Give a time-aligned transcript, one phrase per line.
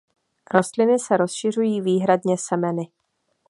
[0.51, 2.87] Rostliny se rozšiřují výhradně semeny.